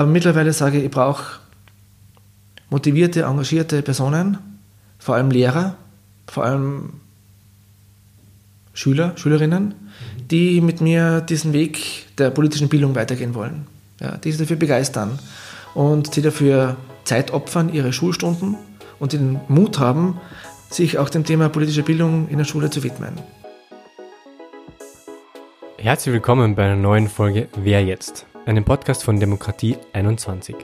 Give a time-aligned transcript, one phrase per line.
[0.00, 1.40] Aber mittlerweile sage ich, ich brauche
[2.70, 4.38] motivierte, engagierte Personen,
[4.98, 5.76] vor allem Lehrer,
[6.26, 6.94] vor allem
[8.72, 9.74] Schüler, Schülerinnen,
[10.30, 13.66] die mit mir diesen Weg der politischen Bildung weitergehen wollen.
[14.00, 15.18] Ja, die sich dafür begeistern
[15.74, 18.56] und die dafür Zeit opfern, ihre Schulstunden
[19.00, 20.18] und den Mut haben,
[20.70, 23.12] sich auch dem Thema politische Bildung in der Schule zu widmen.
[25.76, 28.24] Herzlich willkommen bei einer neuen Folge Wer jetzt?
[28.46, 30.56] Einem Podcast von Demokratie 21.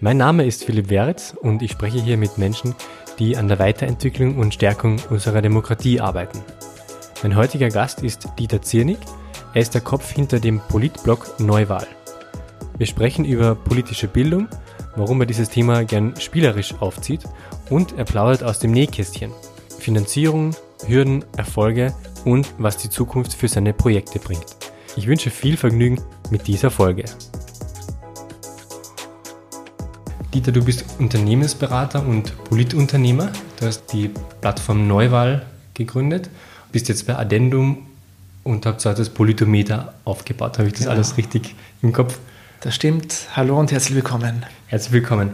[0.00, 2.74] Mein Name ist Philipp Weritz und ich spreche hier mit Menschen,
[3.18, 6.42] die an der Weiterentwicklung und Stärkung unserer Demokratie arbeiten.
[7.22, 8.98] Mein heutiger Gast ist Dieter Ziernig.
[9.52, 11.86] Er ist der Kopf hinter dem Politblog Neuwahl.
[12.78, 14.48] Wir sprechen über politische Bildung,
[14.96, 17.24] warum er dieses Thema gern spielerisch aufzieht
[17.68, 19.32] und er plaudert aus dem Nähkästchen.
[19.78, 24.46] Finanzierung, Hürden, Erfolge und was die Zukunft für seine Projekte bringt.
[24.94, 27.04] Ich wünsche viel Vergnügen mit dieser Folge.
[30.34, 33.32] Dieter, du bist Unternehmensberater und Politunternehmer.
[33.58, 34.10] Du hast die
[34.42, 36.28] Plattform Neuwahl gegründet,
[36.72, 37.86] bist jetzt bei Addendum
[38.44, 40.58] und habt so das Politometer aufgebaut.
[40.58, 40.92] Habe ich das genau.
[40.92, 42.18] alles richtig im Kopf?
[42.60, 43.28] Das stimmt.
[43.34, 44.44] Hallo und herzlich willkommen.
[44.66, 45.32] Herzlich willkommen.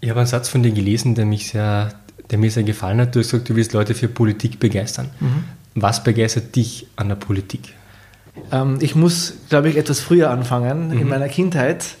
[0.00, 1.94] Ich habe einen Satz von dir gelesen, der, mich sehr,
[2.30, 3.14] der mir sehr gefallen hat.
[3.14, 5.08] Du hast gesagt, du willst Leute für Politik begeistern.
[5.20, 5.44] Mhm.
[5.74, 7.74] Was begeistert dich an der Politik?
[8.52, 11.00] Ähm, ich muss, glaube ich, etwas früher anfangen, mhm.
[11.00, 11.96] in meiner Kindheit.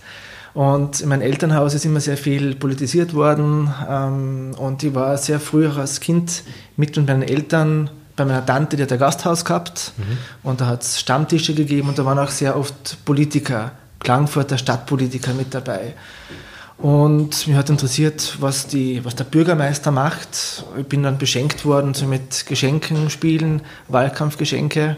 [0.52, 3.72] Und in meinem Elternhaus ist immer sehr viel politisiert worden.
[3.88, 6.42] Ähm, und ich war sehr früh auch als Kind
[6.76, 9.92] mit meinen Eltern bei meiner Tante, die hat ein Gasthaus gehabt.
[9.96, 10.18] Mhm.
[10.42, 15.32] Und da hat es Stammtische gegeben und da waren auch sehr oft Politiker, Klagenfurter Stadtpolitiker
[15.32, 15.94] mit dabei.
[16.82, 20.64] Und mich hat interessiert, was, die, was der Bürgermeister macht.
[20.78, 24.96] Ich bin dann beschenkt worden so mit Geschenken, Spielen, Wahlkampfgeschenke.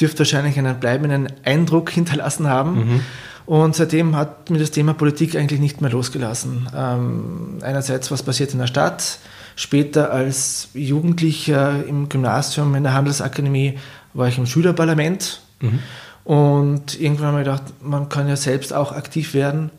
[0.00, 2.74] Dürfte wahrscheinlich einen bleibenden Eindruck hinterlassen haben.
[2.76, 3.00] Mhm.
[3.44, 6.68] Und seitdem hat mir das Thema Politik eigentlich nicht mehr losgelassen.
[6.74, 9.18] Ähm, einerseits, was passiert in der Stadt.
[9.56, 13.78] Später als Jugendlicher im Gymnasium, in der Handelsakademie,
[14.14, 15.40] war ich im Schülerparlament.
[15.60, 15.78] Mhm.
[16.24, 19.70] Und irgendwann habe ich gedacht, man kann ja selbst auch aktiv werden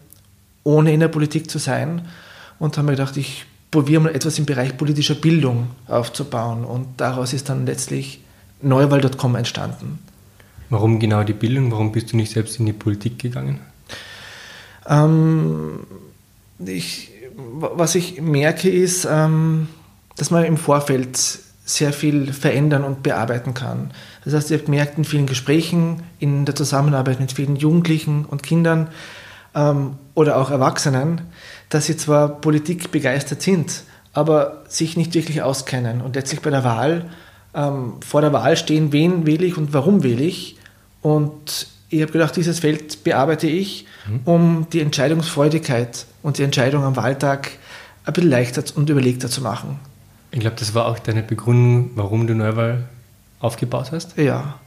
[0.68, 2.08] ohne in der Politik zu sein.
[2.60, 6.66] Und haben mir gedacht, ich probiere mal etwas im Bereich politischer Bildung aufzubauen.
[6.66, 8.22] Und daraus ist dann letztlich
[8.62, 10.00] neuwahl.com entstanden.
[10.70, 11.72] Warum genau die Bildung?
[11.72, 13.62] Warum bist du nicht selbst in die Politik gegangen?
[14.88, 15.80] Ähm,
[16.66, 19.70] ich, was ich merke ist, ähm,
[20.18, 21.18] dass man im Vorfeld
[21.64, 23.92] sehr viel verändern und bearbeiten kann.
[24.26, 28.44] Das heißt, ich habe gemerkt in vielen Gesprächen, in der Zusammenarbeit mit vielen Jugendlichen und
[28.44, 28.88] Kindern,
[29.58, 31.22] ähm, oder auch Erwachsenen,
[31.70, 36.64] dass sie zwar Politik begeistert sind, aber sich nicht wirklich auskennen und letztlich bei der
[36.64, 37.10] Wahl
[37.54, 40.58] ähm, vor der Wahl stehen, wen wähle ich und warum wähle ich.
[41.02, 44.20] Und ich habe gedacht, dieses Feld bearbeite ich, mhm.
[44.26, 47.50] um die Entscheidungsfreudigkeit und die Entscheidung am Wahltag
[48.06, 49.80] ein bisschen leichter und überlegter zu machen.
[50.32, 52.86] Ich glaube, das war auch deine Begründung, warum du Neuwahl
[53.40, 54.18] aufgebaut hast?
[54.18, 54.60] Ja.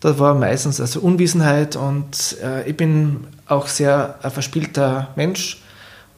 [0.00, 5.60] Das war meistens also Unwissenheit und äh, ich bin auch sehr ein verspielter Mensch.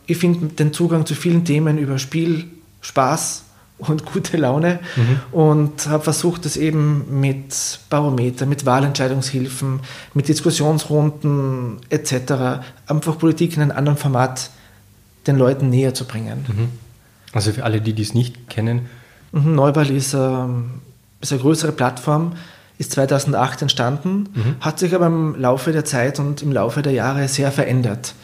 [0.06, 2.46] Ich finde den Zugang zu vielen Themen über Spiel,
[2.82, 3.44] Spaß
[3.78, 5.20] und gute Laune mhm.
[5.32, 9.80] und habe versucht, das eben mit Barometer, mit Wahlentscheidungshilfen,
[10.12, 12.62] mit Diskussionsrunden etc.
[12.86, 14.50] einfach Politik in einem anderen Format
[15.26, 16.44] den Leuten näher zu bringen.
[16.48, 16.68] Mhm.
[17.32, 18.86] Also für alle, die dies nicht kennen.
[19.32, 20.44] Mhm, Neuwahl ist, äh,
[21.20, 22.32] ist eine größere Plattform,
[22.80, 24.56] ist 2008 entstanden, mhm.
[24.60, 28.14] hat sich aber im Laufe der Zeit und im Laufe der Jahre sehr verändert.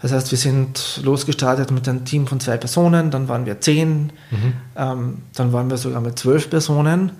[0.00, 4.12] Das heißt, wir sind losgestartet mit einem Team von zwei Personen, dann waren wir zehn,
[4.30, 4.52] mhm.
[4.76, 7.10] ähm, dann waren wir sogar mit zwölf Personen.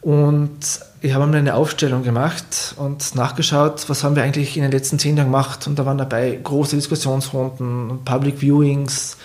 [0.00, 4.72] Und ich habe mir eine Aufstellung gemacht und nachgeschaut, was haben wir eigentlich in den
[4.72, 5.68] letzten zehn Jahren gemacht.
[5.68, 9.16] Und da waren dabei große Diskussionsrunden, Public Viewings,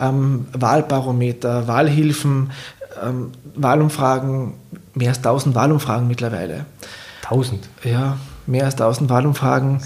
[0.00, 2.50] ähm, Wahlbarometer, Wahlhilfen,
[3.00, 4.54] ähm, Wahlumfragen,
[4.94, 6.66] mehr als 1000 Wahlumfragen mittlerweile.
[7.24, 7.68] 1000?
[7.84, 9.82] Ja, mehr als 1000 Wahlumfragen.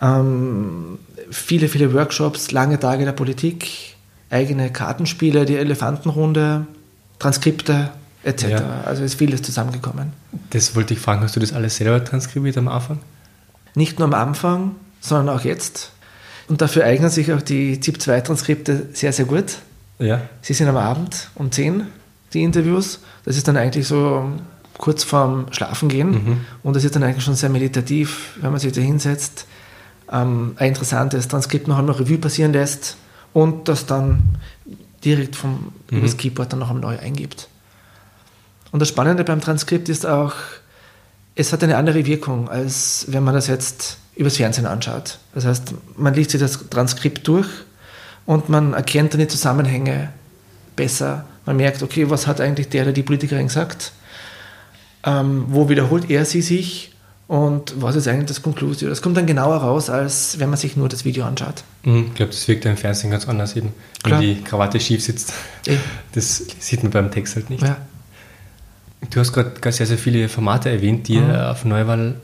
[0.00, 0.98] Ähm,
[1.30, 3.96] viele, viele Workshops, lange Tage der Politik,
[4.30, 6.66] eigene Kartenspiele, die Elefantenrunde,
[7.18, 7.90] Transkripte
[8.24, 8.48] etc.
[8.48, 8.80] Ja.
[8.84, 10.12] Also ist vieles zusammengekommen.
[10.50, 12.98] Das wollte ich fragen, hast du das alles selber transkribiert am Anfang?
[13.74, 15.92] Nicht nur am Anfang, sondern auch jetzt.
[16.48, 19.58] Und dafür eignen sich auch die ZIP-2-Transkripte sehr, sehr gut.
[19.98, 20.22] Ja.
[20.40, 21.86] Sie sind am Abend um 10
[22.32, 23.00] die Interviews.
[23.24, 24.30] Das ist dann eigentlich so
[24.76, 26.40] kurz vorm Schlafengehen mhm.
[26.62, 29.46] und das ist dann eigentlich schon sehr meditativ, wenn man sich da hinsetzt,
[30.10, 32.96] ähm, ein interessantes Transkript noch einmal Revue passieren lässt
[33.32, 34.38] und das dann
[35.04, 35.98] direkt vom mhm.
[35.98, 37.48] übers Keyboard dann noch einmal neu eingibt.
[38.70, 40.34] Und das Spannende beim Transkript ist auch,
[41.34, 45.18] es hat eine andere Wirkung, als wenn man das jetzt übers Fernsehen anschaut.
[45.34, 47.46] Das heißt, man liest sich das Transkript durch
[48.26, 50.12] und man erkennt dann die Zusammenhänge
[50.74, 51.24] besser.
[51.48, 53.92] Man merkt, okay, was hat eigentlich der oder die Politikerin gesagt?
[55.02, 56.92] Ähm, wo wiederholt er sie sich?
[57.26, 58.90] Und was ist eigentlich das Konklusio?
[58.90, 61.64] Das kommt dann genauer raus, als wenn man sich nur das Video anschaut.
[61.84, 63.72] Mhm, ich glaube, das wirkt im Fernsehen ganz anders eben,
[64.02, 64.20] wenn Klar.
[64.20, 65.32] die Krawatte schief sitzt.
[65.66, 65.72] Ja.
[66.12, 67.62] Das sieht man beim Text halt nicht.
[67.62, 67.78] Ja.
[69.08, 71.30] Du hast gerade sehr, sehr viele Formate erwähnt, die mhm.
[71.30, 72.16] ihr auf Neuwahl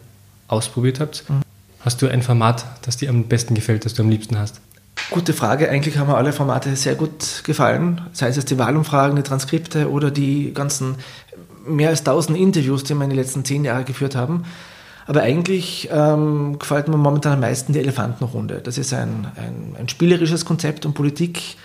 [0.49, 1.25] ausprobiert habt.
[1.31, 1.41] Mhm.
[1.81, 4.61] Hast du ein Format, das dir am besten gefällt, das du am liebsten hast?
[5.11, 5.71] Gute Frage.
[5.71, 8.01] Eigentlich haben mir alle Formate sehr gut gefallen.
[8.13, 10.97] Sei es die Wahlumfragen, die Transkripte oder die ganzen
[11.67, 14.45] mehr als 1000 Interviews, die wir in den letzten zehn Jahren geführt haben.
[15.07, 18.61] Aber eigentlich ähm, gefällt mir momentan am meisten die Elefantenrunde.
[18.63, 21.57] Das ist ein, ein, ein spielerisches Konzept, um Politik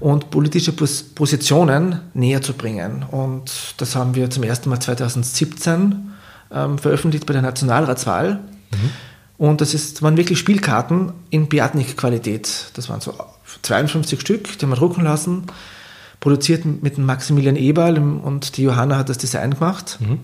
[0.00, 3.04] und politische Pos Positionen näher zu bringen.
[3.10, 6.12] Und das haben wir zum ersten Mal 2017
[6.50, 8.40] ähm, veröffentlicht bei der Nationalratswahl.
[8.70, 8.90] Mhm.
[9.42, 12.66] Und das ist, waren wirklich Spielkarten in Biatnik-Qualität.
[12.74, 13.12] Das waren so
[13.62, 15.46] 52 Stück, die haben wir drucken lassen,
[16.20, 19.98] produziert mit dem Maximilian Eberl und die Johanna hat das Design gemacht.
[19.98, 20.20] Mhm.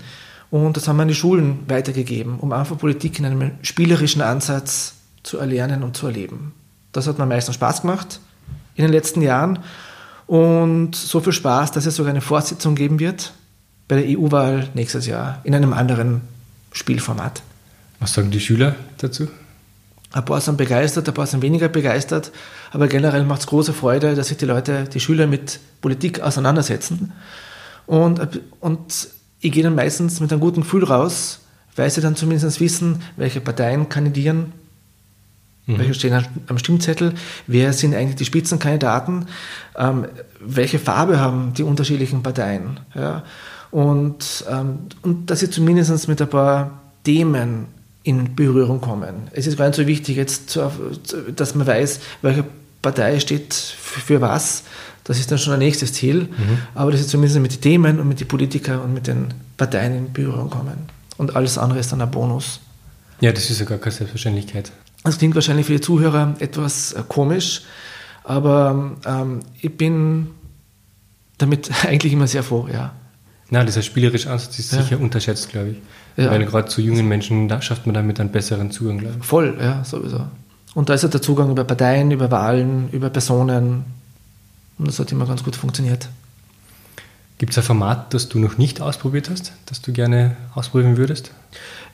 [0.52, 4.94] Und das haben wir an die Schulen weitergegeben, um einfach Politik in einem spielerischen Ansatz
[5.24, 6.52] zu erlernen und zu erleben.
[6.92, 8.20] Das hat mir am meisten Spaß gemacht
[8.76, 9.58] in den letzten Jahren.
[10.28, 13.32] Und so viel Spaß, dass es sogar eine Fortsetzung geben wird
[13.88, 16.20] bei der EU-Wahl nächstes Jahr in einem anderen
[16.70, 17.42] Spielformat.
[18.00, 19.28] Was sagen die Schüler dazu?
[20.12, 22.32] Ein paar sind begeistert, ein paar sind weniger begeistert,
[22.70, 27.12] aber generell macht es große Freude, dass sich die Leute, die Schüler mit Politik auseinandersetzen.
[27.86, 29.08] Und, und
[29.40, 31.40] ich gehe dann meistens mit einem guten Gefühl raus,
[31.76, 34.52] weil sie dann zumindest wissen, welche Parteien kandidieren,
[35.66, 35.78] mhm.
[35.78, 37.14] welche stehen am Stimmzettel,
[37.46, 39.26] wer sind eigentlich die Spitzenkandidaten,
[39.76, 40.06] ähm,
[40.40, 42.80] welche Farbe haben die unterschiedlichen Parteien.
[42.94, 43.24] Ja?
[43.70, 47.66] Und, ähm, und dass sie zumindest mit ein paar Themen
[48.02, 49.28] in Berührung kommen.
[49.32, 50.58] Es ist gar nicht so wichtig, jetzt,
[51.36, 52.44] dass man weiß, welche
[52.80, 54.64] Partei steht für was,
[55.08, 56.24] das ist dann schon ein nächstes Ziel.
[56.24, 56.58] Mhm.
[56.74, 59.96] Aber dass sie zumindest mit den Themen und mit den Politikern und mit den Parteien
[59.96, 60.76] in Berührung kommen.
[61.16, 62.60] Und alles andere ist dann ein Bonus.
[63.20, 64.70] Ja, das ist ja gar keine Selbstverständlichkeit.
[65.04, 67.62] Das klingt wahrscheinlich für die Zuhörer etwas äh, komisch,
[68.22, 70.28] aber ähm, ich bin
[71.38, 72.92] damit eigentlich immer sehr froh, ja.
[73.50, 74.82] Na, dieser spielerische Ansatz ist ja.
[74.82, 75.76] sicher unterschätzt, glaube ich.
[76.18, 76.32] Ja.
[76.32, 79.24] Weil gerade zu jungen Menschen, da schafft man damit einen besseren Zugang, glaube ich.
[79.24, 80.26] Voll, ja, sowieso.
[80.74, 83.84] Und da ist halt der Zugang über Parteien, über Wahlen, über Personen,
[84.78, 86.08] und das hat immer ganz gut funktioniert.
[87.38, 91.30] Gibt es ein Format, das du noch nicht ausprobiert hast, das du gerne ausprobieren würdest?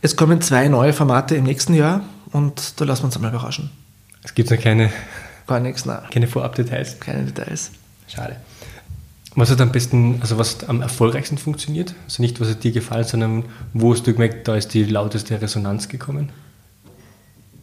[0.00, 3.70] Es kommen zwei neue Formate im nächsten Jahr und da lassen wir uns einmal überraschen.
[4.22, 4.90] Es gibt noch keine,
[5.46, 6.00] Gar nichts, nein.
[6.10, 6.98] keine Vorab-Details?
[7.00, 7.72] Keine Details.
[8.08, 8.36] Schade.
[9.36, 11.94] Was hat am besten, also was am erfolgreichsten funktioniert?
[12.04, 15.40] Also nicht, was hat dir gefallen, sondern wo hast du gemerkt, da ist die lauteste
[15.40, 16.30] Resonanz gekommen?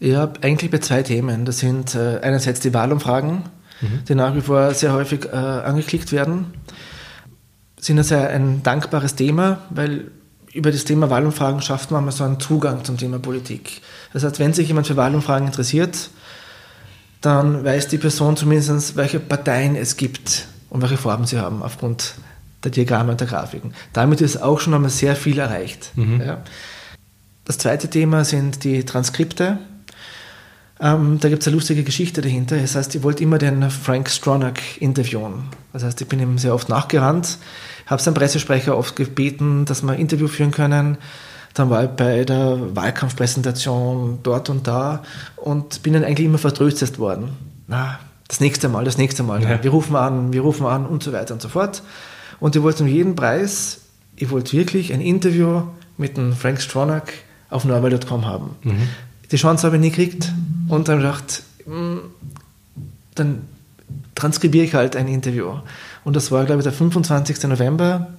[0.02, 1.46] Ja, eigentlich bei zwei Themen.
[1.46, 3.44] Das sind äh, einerseits die Wahlumfragen,
[3.80, 4.04] mhm.
[4.08, 6.48] die nach wie vor sehr häufig äh, angeklickt werden,
[7.80, 10.12] sind ein sehr ein dankbares Thema, weil
[10.54, 13.82] über das Thema Wahlumfragen schafft man mal so einen Zugang zum Thema Politik.
[14.12, 16.10] Das heißt, wenn sich jemand für Wahlumfragen interessiert,
[17.22, 22.16] dann weiß die Person zumindest, welche Parteien es gibt und welche Farben sie haben aufgrund
[22.64, 23.74] der Diagramme und der Grafiken.
[23.94, 25.92] Damit ist auch schon einmal sehr viel erreicht.
[25.96, 26.22] Mhm.
[26.22, 26.42] Ja.
[27.46, 29.60] Das zweite Thema sind die Transkripte.
[30.80, 32.58] Ähm, da gibt es eine lustige Geschichte dahinter.
[32.58, 35.50] Das heißt, ich wollte immer den Frank Stronach interviewen.
[35.74, 37.38] Das heißt, ich bin ihm sehr oft nachgerannt,
[37.86, 40.98] habe seinen Pressesprecher oft gebeten, dass wir ein Interview führen können.
[41.54, 45.04] Dann war ich bei der Wahlkampfpräsentation dort und da
[45.36, 47.34] und bin dann eigentlich immer vertröstet worden.
[47.68, 48.00] Na,
[48.32, 49.44] das nächste Mal, das nächste Mal.
[49.44, 49.62] Ja.
[49.62, 51.84] Wir rufen an, wir rufen an und so weiter und so fort.
[52.40, 53.82] Und ich wollte um jeden Preis,
[54.16, 55.64] ich wollte wirklich ein Interview
[55.98, 57.04] mit dem Frank Stronach
[57.50, 58.56] auf normal.com haben.
[58.64, 58.88] Mhm.
[59.32, 60.32] Die Chance habe ich nie gekriegt
[60.70, 62.04] und dann gedacht, hm,
[63.16, 63.42] dann
[64.16, 65.56] transkribiere ich halt ein Interview.
[66.06, 67.44] Und das war, glaube ich, der 25.
[67.50, 68.14] November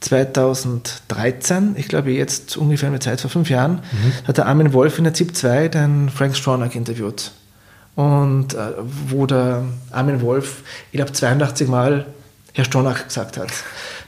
[0.00, 4.26] 2013, ich glaube jetzt ungefähr eine Zeit vor fünf Jahren, mhm.
[4.26, 7.30] hat der Armin Wolf in der ZIP 2 den Frank Stronach interviewt.
[7.94, 8.72] Und äh,
[9.08, 12.06] wo der Armin Wolf, ich glaube, 82 Mal
[12.54, 13.50] Herr Stronach gesagt hat.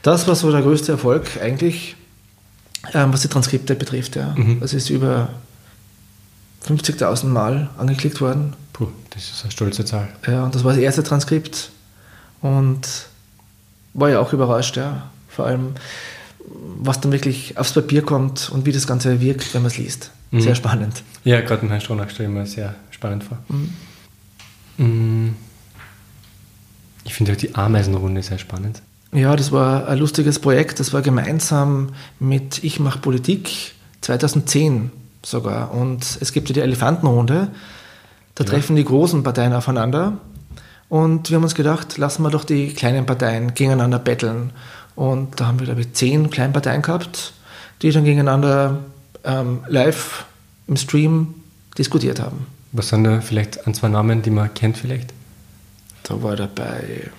[0.02, 1.96] Das war so der größte Erfolg eigentlich,
[2.92, 4.16] ähm, was die Transkripte betrifft.
[4.16, 4.34] Ja.
[4.36, 4.60] Mhm.
[4.60, 5.30] Das ist über
[6.66, 8.54] 50.000 Mal angeklickt worden.
[8.72, 10.08] Puh, das ist eine stolze Zahl.
[10.26, 11.70] Ja, und das war das erste Transkript.
[12.40, 12.86] Und
[13.94, 15.10] war ja auch überrascht, ja.
[15.28, 15.74] Vor allem,
[16.78, 20.10] was dann wirklich aufs Papier kommt und wie das Ganze wirkt, wenn man es liest.
[20.30, 20.40] Mhm.
[20.40, 21.02] Sehr spannend.
[21.24, 23.38] Ja, gerade mit Herrn Stronach stelle ich mir sehr spannend vor.
[23.48, 23.74] Mhm.
[24.78, 25.36] mhm.
[27.06, 28.80] Ich finde auch die Ameisenrunde sehr spannend.
[29.12, 30.80] Ja, das war ein lustiges Projekt.
[30.80, 34.90] Das war gemeinsam mit Ich mache Politik 2010
[35.22, 35.72] sogar.
[35.72, 37.48] Und es gibt ja die Elefantenrunde.
[38.34, 38.50] Da ja.
[38.50, 40.14] treffen die großen Parteien aufeinander.
[40.88, 44.50] Und wir haben uns gedacht, lassen wir doch die kleinen Parteien gegeneinander betteln.
[44.96, 47.32] Und da haben wir, glaube ich, zehn Kleinparteien gehabt,
[47.82, 48.84] die dann gegeneinander
[49.24, 50.24] ähm, live
[50.66, 51.34] im Stream
[51.76, 52.46] diskutiert haben.
[52.72, 55.12] Was sind da vielleicht ein, zwei Namen, die man kennt vielleicht?
[56.04, 57.10] Da war dabei,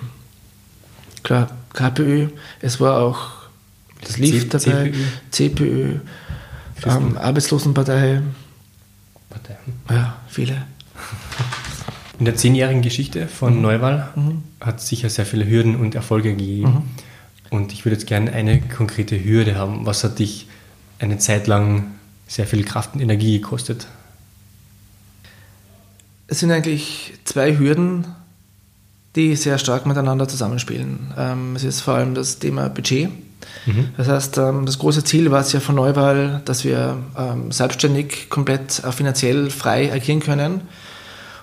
[1.24, 2.28] klar, KPÖ,
[2.62, 3.30] es war auch
[4.02, 4.94] das LIF dabei,
[5.32, 6.00] CPÖ,
[6.86, 8.22] ähm, Arbeitslosenpartei.
[9.30, 9.58] Partei.
[9.90, 10.62] Ja, viele.
[12.20, 13.62] In der zehnjährigen Geschichte von mhm.
[13.62, 14.44] Neuwahl mhm.
[14.62, 16.74] hat es sicher sehr viele Hürden und Erfolge gegeben.
[16.74, 16.84] Mhm.
[17.56, 19.86] Und ich würde jetzt gerne eine konkrete Hürde haben.
[19.86, 20.48] Was hat dich
[21.00, 21.92] eine Zeit lang
[22.28, 23.88] sehr viel Kraft und Energie gekostet?
[26.28, 28.06] Es sind eigentlich zwei Hürden,
[29.16, 31.14] die sehr stark miteinander zusammenspielen.
[31.18, 33.10] Ähm, es ist vor allem das Thema Budget.
[33.66, 33.90] Mhm.
[33.96, 38.30] Das heißt, ähm, das große Ziel war es ja von Neuwahl, dass wir ähm, selbstständig,
[38.30, 40.62] komplett äh, finanziell frei agieren können.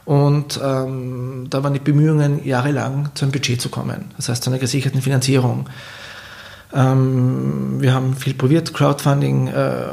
[0.05, 4.59] Und da waren die Bemühungen jahrelang zu einem Budget zu kommen, das heißt zu einer
[4.59, 5.69] gesicherten Finanzierung.
[6.75, 9.85] Ähm, wir haben viel probiert, Crowdfunding äh,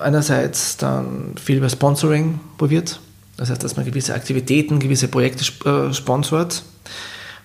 [0.00, 3.00] einerseits, dann viel über Sponsoring probiert,
[3.36, 6.62] das heißt, dass man gewisse Aktivitäten, gewisse Projekte äh, sponsort.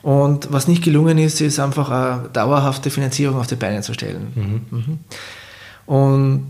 [0.01, 4.31] Und was nicht gelungen ist, ist einfach eine dauerhafte Finanzierung auf die Beine zu stellen.
[4.33, 4.77] Mhm.
[4.77, 4.99] Mhm.
[5.85, 6.49] Und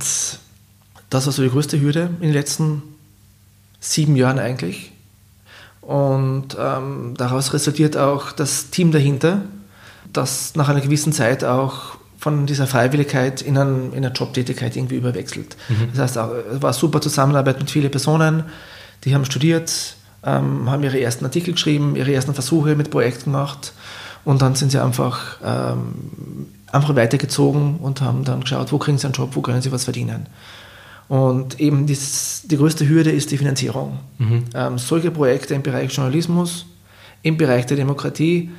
[1.09, 2.81] das war so die größte Hürde in den letzten
[3.81, 4.91] sieben Jahren eigentlich.
[5.81, 9.41] Und ähm, daraus resultiert auch das Team dahinter,
[10.13, 14.95] das nach einer gewissen Zeit auch von dieser Freiwilligkeit in, ein, in eine Jobtätigkeit irgendwie
[14.95, 15.57] überwechselt.
[15.69, 15.89] Mhm.
[15.95, 16.17] Das heißt,
[16.53, 18.43] es war super Zusammenarbeit mit vielen Personen,
[19.03, 23.73] die haben studiert, ähm, haben ihre ersten Artikel geschrieben, ihre ersten Versuche mit Projekten gemacht
[24.23, 25.95] und dann sind sie einfach, ähm,
[26.71, 29.85] einfach weitergezogen und haben dann geschaut, wo kriegen sie einen Job, wo können sie was
[29.85, 30.27] verdienen.
[31.07, 33.97] Und eben dies, die größte Hürde ist die Finanzierung.
[34.19, 34.43] Mhm.
[34.53, 36.67] Ähm, solche Projekte im Bereich Journalismus,
[37.23, 38.51] im Bereich der Demokratie,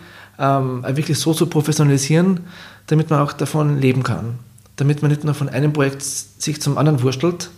[0.42, 2.40] ähm, wirklich so zu professionalisieren,
[2.88, 4.40] damit man auch davon leben kann.
[4.76, 7.50] Damit man nicht nur von einem Projekt sich zum anderen wurstelt,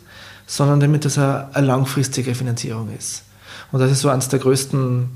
[0.47, 3.23] sondern damit das eine, eine langfristige Finanzierung ist.
[3.73, 5.09] Und das ist so eines der größten,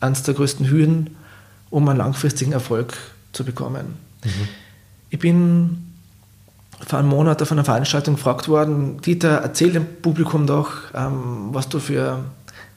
[0.00, 1.16] eines der größten Hürden,
[1.70, 2.92] um einen langfristigen Erfolg
[3.32, 3.96] zu bekommen.
[4.22, 4.48] Mhm.
[5.08, 5.94] Ich bin
[6.86, 11.70] vor einem Monat auf einer Veranstaltung gefragt worden, Dieter, erzähl dem Publikum doch, ähm, was
[11.70, 12.22] du für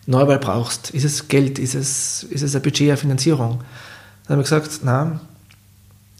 [0.06, 0.91] Neuwahl brauchst.
[0.91, 1.60] Ist es Geld?
[1.60, 3.62] Ist es, ist es ein Budget, eine Finanzierung?
[4.29, 5.19] Dann habe ich gesagt, na,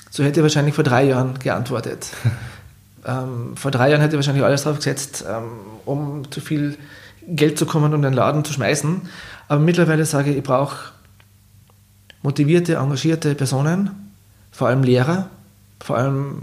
[0.10, 2.08] so hätte ich wahrscheinlich vor drei Jahren geantwortet.
[3.06, 5.44] ähm, vor drei Jahren hätte ich wahrscheinlich alles drauf gesetzt, ähm,
[5.86, 6.76] um zu viel
[7.28, 9.02] Geld zu kommen, um den Laden zu schmeißen.
[9.48, 10.92] Aber mittlerweile sage ich, ich brauche
[12.24, 13.92] motivierte, engagierte Personen,
[14.52, 15.30] vor allem Lehrer,
[15.80, 16.42] vor allem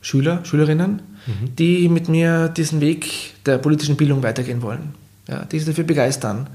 [0.00, 1.56] Schüler, Schülerinnen, mhm.
[1.56, 4.94] die mit mir diesen Weg der politischen Bildung weitergehen wollen.
[5.28, 6.46] Ja, die sich dafür begeistern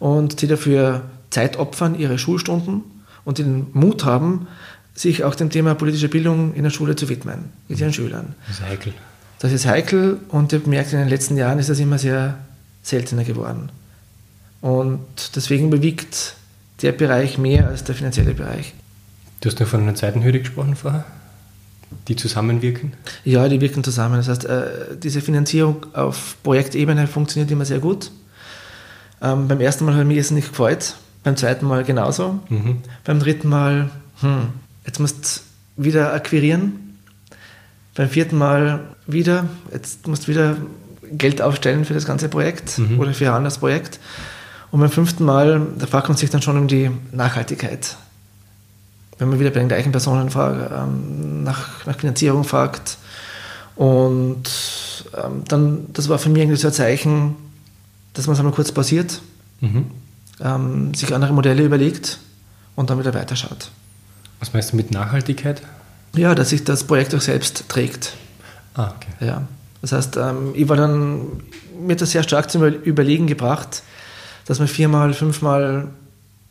[0.00, 2.82] und die dafür Zeit opfern, ihre Schulstunden
[3.24, 4.46] und den Mut haben,
[4.94, 8.34] sich auch dem Thema politische Bildung in der Schule zu widmen, mit ihren Schülern.
[8.46, 8.92] Das ist heikel.
[9.38, 12.38] Das ist heikel und ich habe gemerkt, in den letzten Jahren ist das immer sehr
[12.82, 13.70] seltener geworden.
[14.60, 15.00] Und
[15.34, 16.36] deswegen bewegt
[16.82, 18.74] der Bereich mehr als der finanzielle Bereich.
[19.40, 21.04] Du hast noch von einer zweiten Hürde gesprochen vorher?
[22.08, 22.94] die zusammenwirken?
[23.24, 24.16] Ja, die wirken zusammen.
[24.16, 28.10] Das heißt, äh, diese Finanzierung auf Projektebene funktioniert immer sehr gut.
[29.20, 32.40] Ähm, beim ersten Mal habe ich mir es nicht gefreut, beim zweiten Mal genauso.
[32.48, 32.78] Mhm.
[33.04, 34.48] Beim dritten Mal, hm,
[34.84, 35.42] jetzt musst
[35.76, 36.98] du wieder akquirieren.
[37.94, 40.56] Beim vierten Mal wieder, jetzt musst du wieder
[41.12, 42.98] Geld aufstellen für das ganze Projekt mhm.
[42.98, 44.00] oder für ein anderes Projekt.
[44.70, 47.96] Und beim fünften Mal, da fragt man sich dann schon um die Nachhaltigkeit
[49.22, 52.98] wenn man wieder bei den gleichen Personen fragt, ähm, nach, nach, Finanzierung fragt.
[53.76, 54.42] Und
[55.16, 57.36] ähm, dann, das war für mich irgendwie so ein Zeichen,
[58.14, 59.22] dass man es einmal kurz pausiert,
[59.60, 59.86] mhm.
[60.42, 62.18] Ähm, sich andere Modelle überlegt
[62.76, 63.70] und dann wieder weiterschaut.
[64.40, 65.62] Was meinst du mit Nachhaltigkeit?
[66.14, 68.14] Ja, dass sich das Projekt auch selbst trägt.
[68.74, 69.26] Ah, okay.
[69.26, 69.42] Ja.
[69.80, 71.42] Das heißt, ähm, ich war dann,
[71.80, 73.82] mir das sehr stark zum Überlegen gebracht,
[74.46, 75.88] dass man viermal, fünfmal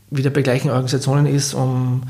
[0.09, 2.03] wieder bei gleichen Organisationen ist, um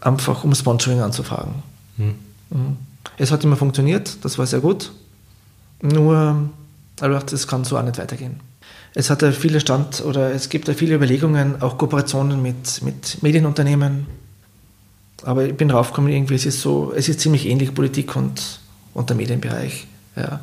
[0.00, 1.62] einfach um Sponsoring anzufragen.
[1.96, 2.76] Mhm.
[3.18, 4.92] Es hat immer funktioniert, das war sehr gut.
[5.80, 6.48] Nur,
[7.00, 8.40] aber es kann so auch nicht weitergehen.
[8.94, 13.22] Es hat ja viele Stand oder es gibt ja viele Überlegungen, auch Kooperationen mit, mit
[13.22, 14.06] Medienunternehmen.
[15.24, 18.60] Aber ich bin draufgekommen, irgendwie, es ist so, es ist ziemlich ähnlich Politik und,
[18.92, 19.86] und der Medienbereich.
[20.16, 20.40] Ja.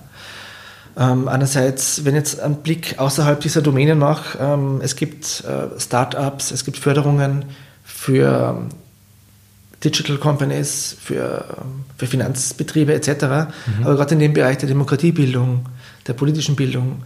[0.97, 5.79] Ähm, einerseits, wenn ich jetzt einen Blick außerhalb dieser Domänen mache, ähm, es gibt äh,
[5.79, 7.45] Start-ups, es gibt Förderungen
[7.83, 8.67] für
[9.83, 11.45] Digital Companies, für,
[11.97, 13.07] für Finanzbetriebe etc.
[13.07, 13.83] Mhm.
[13.83, 15.65] Aber gerade in dem Bereich der Demokratiebildung,
[16.07, 17.03] der politischen Bildung,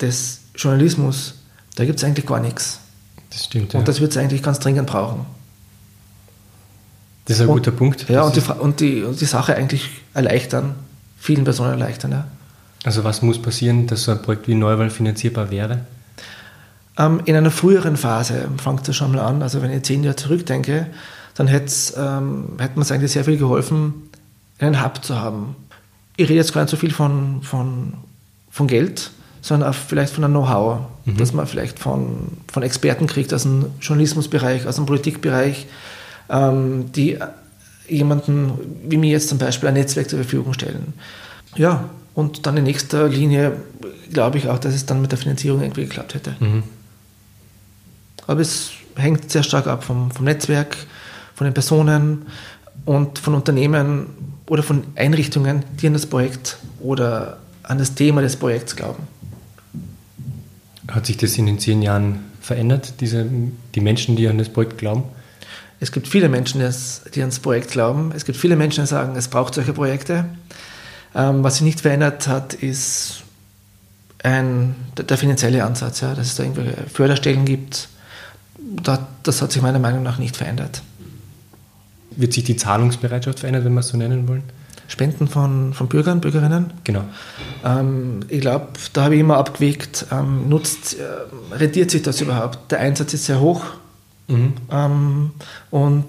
[0.00, 1.34] des Journalismus,
[1.74, 2.80] da gibt es eigentlich gar nichts.
[3.30, 3.74] Das stimmt.
[3.74, 5.26] Und das wird es eigentlich ganz dringend brauchen.
[7.26, 8.08] Das ist ein und, guter Punkt.
[8.08, 10.74] Ja, und die, und, die, und die Sache eigentlich erleichtern,
[11.18, 12.12] vielen Personen erleichtern.
[12.12, 12.26] Ja.
[12.84, 15.80] Also was muss passieren, dass so ein Projekt wie Neuwahl finanzierbar wäre?
[16.96, 19.42] Ähm, in einer früheren Phase fängt das schon mal an.
[19.42, 20.86] Also wenn ich zehn Jahre zurückdenke,
[21.34, 23.94] dann hätte ähm, hätte es eigentlich sehr viel geholfen,
[24.58, 25.56] einen Hub zu haben.
[26.16, 27.94] Ich rede jetzt gar nicht so viel von, von,
[28.50, 29.10] von Geld,
[29.46, 31.16] sondern auch vielleicht von einem Know-how, mhm.
[31.18, 35.66] dass man vielleicht von, von Experten kriegt aus dem Journalismusbereich, aus dem Politikbereich,
[36.28, 37.16] ähm, die
[37.88, 38.52] jemanden
[38.88, 40.94] wie mir jetzt zum Beispiel ein Netzwerk zur Verfügung stellen.
[41.54, 43.52] Ja, und dann in nächster Linie
[44.12, 46.34] glaube ich auch, dass es dann mit der Finanzierung irgendwie geklappt hätte.
[46.40, 46.64] Mhm.
[48.26, 50.76] Aber es hängt sehr stark ab vom, vom Netzwerk,
[51.36, 52.26] von den Personen
[52.84, 54.06] und von Unternehmen
[54.48, 59.06] oder von Einrichtungen, die an das Projekt oder an das Thema des Projekts glauben.
[60.88, 63.26] Hat sich das in den zehn Jahren verändert, diese,
[63.74, 65.04] die Menschen, die an das Projekt glauben?
[65.80, 66.60] Es gibt viele Menschen,
[67.14, 68.12] die ans Projekt glauben.
[68.14, 70.24] Es gibt viele Menschen, die sagen, es braucht solche Projekte.
[71.14, 73.24] Ähm, was sich nicht verändert hat, ist
[74.22, 77.88] ein, der finanzielle Ansatz, ja, dass es da irgendwelche Förderstellen gibt.
[79.22, 80.82] das hat sich meiner Meinung nach nicht verändert.
[82.10, 84.44] Wird sich die Zahlungsbereitschaft verändern, wenn wir es so nennen wollen?
[84.88, 86.72] Spenden von, von Bürgern, Bürgerinnen?
[86.84, 87.04] Genau.
[87.64, 92.70] Ähm, ich glaube, da habe ich immer abgewegt, ähm, nutzt, äh, rentiert sich das überhaupt?
[92.70, 93.64] Der Einsatz ist sehr hoch
[94.28, 94.54] mhm.
[94.70, 95.30] ähm,
[95.70, 96.04] und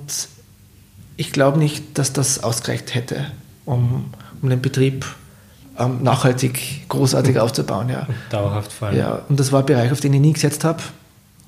[1.18, 3.26] ich glaube nicht, dass das ausgereicht hätte,
[3.66, 4.06] um,
[4.42, 5.06] um den Betrieb
[5.80, 7.42] ähm, nachhaltig, großartig mhm.
[7.42, 7.90] aufzubauen.
[7.90, 8.08] Ja.
[8.30, 8.98] dauerhaft vor allem.
[8.98, 10.84] Ja, und das war ein Bereich, auf den ich nie gesetzt habe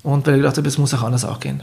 [0.02, 1.62] und weil ich gedacht habe, es muss auch anders auch gehen.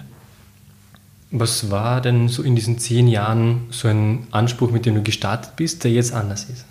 [1.32, 5.56] Was war denn so in diesen zehn Jahren so ein Anspruch, mit dem du gestartet
[5.58, 6.66] bist, der jetzt anders ist?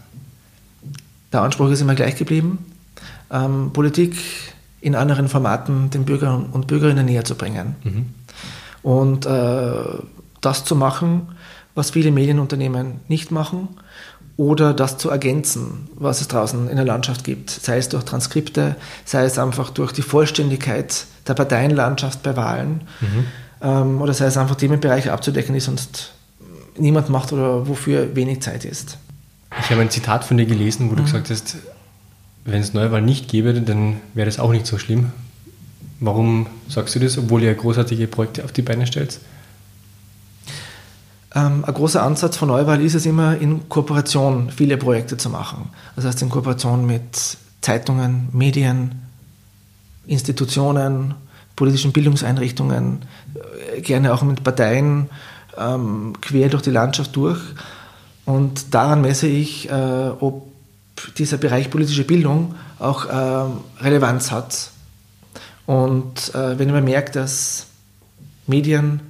[1.32, 2.58] Der Anspruch ist immer gleich geblieben,
[3.30, 4.16] ähm, Politik
[4.80, 7.76] in anderen Formaten den Bürgern und Bürgerinnen näher zu bringen.
[7.84, 8.06] Mhm.
[8.82, 9.82] Und äh,
[10.40, 11.28] das zu machen,
[11.74, 13.68] was viele Medienunternehmen nicht machen,
[14.38, 18.76] oder das zu ergänzen, was es draußen in der Landschaft gibt, sei es durch Transkripte,
[19.06, 22.82] sei es einfach durch die Vollständigkeit der Parteienlandschaft bei Wahlen.
[23.00, 23.24] Mhm
[23.62, 26.12] ähm, oder sei es einfach Themenbereiche abzudecken, die sonst
[26.78, 28.98] niemand macht oder wofür wenig Zeit ist.
[29.60, 30.96] Ich habe ein Zitat von dir gelesen, wo mhm.
[30.96, 31.56] du gesagt hast,
[32.44, 35.12] wenn es Neuwahl nicht gäbe, dann wäre das auch nicht so schlimm.
[35.98, 39.18] Warum sagst du das, obwohl ihr großartige Projekte auf die Beine stellt?
[41.34, 45.70] Ähm, ein großer Ansatz von Neuwahl ist es immer, in Kooperation viele Projekte zu machen.
[45.96, 49.02] Das heißt, in Kooperation mit Zeitungen, Medien,
[50.06, 51.14] Institutionen,
[51.56, 53.00] politischen Bildungseinrichtungen,
[53.74, 55.08] äh, gerne auch mit Parteien
[55.58, 57.40] ähm, quer durch die Landschaft durch.
[58.24, 59.72] Und daran messe ich, äh,
[60.20, 60.46] ob
[61.18, 64.70] dieser Bereich politische Bildung auch äh, Relevanz hat.
[65.66, 67.66] Und äh, wenn man merkt, dass
[68.46, 69.00] Medien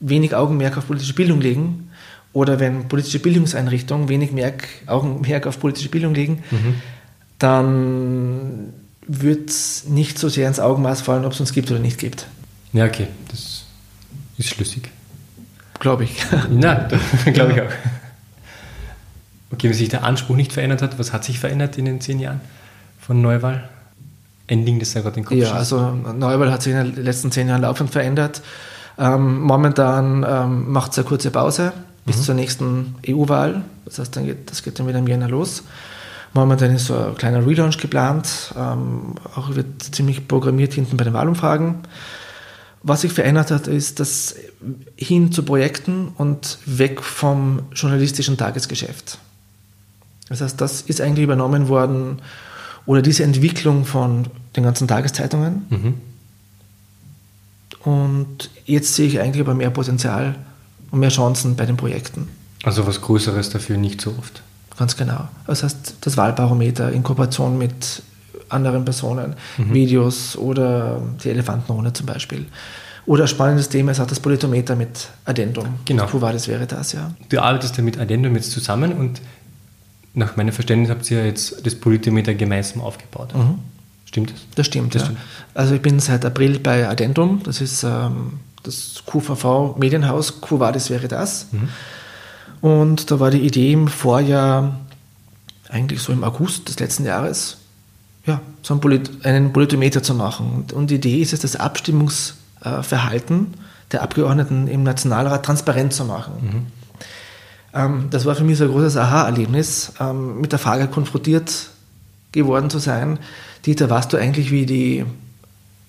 [0.00, 1.90] wenig Augenmerk auf politische Bildung legen
[2.32, 6.74] oder wenn politische Bildungseinrichtungen wenig Merk, Augenmerk auf politische Bildung legen, mhm.
[7.38, 8.72] dann
[9.06, 12.26] wird es nicht so sehr ins Augenmaß fallen, ob es uns gibt oder nicht gibt.
[12.72, 13.64] Ja, okay, das
[14.38, 14.90] ist schlüssig.
[15.78, 16.24] Glaube ich.
[16.50, 16.88] Nein,
[17.32, 17.72] glaube ich auch.
[19.52, 22.20] Okay, wenn sich der Anspruch nicht verändert hat, was hat sich verändert in den zehn
[22.20, 22.40] Jahren
[23.00, 23.68] von Neuwahl?
[24.46, 27.32] Ein Ding, das da gerade den Kopf Ja, also Neuwahl hat sich in den letzten
[27.32, 28.42] zehn Jahren laufend verändert.
[28.98, 31.72] Ähm, momentan ähm, macht es eine kurze Pause
[32.04, 32.22] bis mhm.
[32.22, 33.62] zur nächsten EU-Wahl.
[33.84, 35.64] Das heißt, dann geht, das geht dann wieder im Jänner los.
[36.32, 41.12] Momentan ist so ein kleiner Relaunch geplant, ähm, auch wird ziemlich programmiert hinten bei den
[41.12, 41.76] Wahlumfragen.
[42.82, 44.36] Was sich verändert hat, ist das
[44.96, 49.18] hin zu Projekten und weg vom journalistischen Tagesgeschäft.
[50.28, 52.22] Das heißt, das ist eigentlich übernommen worden
[52.86, 55.66] oder diese Entwicklung von den ganzen Tageszeitungen.
[55.68, 55.94] Mhm.
[57.84, 60.36] Und jetzt sehe ich eigentlich aber mehr Potenzial
[60.90, 62.28] und mehr Chancen bei den Projekten.
[62.62, 64.42] Also was Größeres dafür nicht so oft.
[64.80, 65.28] Ganz genau.
[65.46, 68.02] Das heißt, das Wahlbarometer in Kooperation mit
[68.48, 69.74] anderen Personen, mhm.
[69.74, 72.46] Videos oder die Elefantenrunde zum Beispiel.
[73.04, 75.66] Oder ein spannendes Thema ist auch das Politometer mit Addendum.
[75.84, 76.08] Genau.
[76.10, 77.10] Wo war das wäre das, ja.
[77.28, 79.20] Du arbeitest ja mit Addendum jetzt zusammen und
[80.14, 83.34] nach meinem Verständnis habt ihr jetzt das Politometer gemeinsam aufgebaut.
[83.34, 83.58] Mhm.
[84.06, 84.40] Stimmt das?
[84.54, 85.06] Das stimmt, das ja.
[85.08, 85.20] Stimmt.
[85.52, 90.88] Also ich bin seit April bei Addendum, das ist ähm, das QVV Medienhaus, Quo Vadis
[90.88, 91.48] wäre das.
[91.52, 91.68] Mhm.
[92.60, 94.78] Und da war die Idee im Vorjahr,
[95.68, 97.58] eigentlich so im August des letzten Jahres,
[98.26, 100.52] ja, so einen, Polit einen Politometer zu machen.
[100.54, 103.54] Und, und, die Idee ist es, das Abstimmungsverhalten
[103.92, 106.32] der Abgeordneten im Nationalrat transparent zu machen.
[106.40, 106.66] Mhm.
[107.72, 111.70] Ähm, das war für mich so ein großes Aha-Erlebnis, ähm, mit der Frage konfrontiert
[112.32, 113.18] geworden zu sein,
[113.66, 115.04] Dieter, weißt du eigentlich, wie die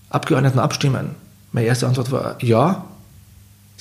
[0.10, 1.16] Abgeordneten abstimmen?
[1.52, 2.86] Meine erste Antwort war ja.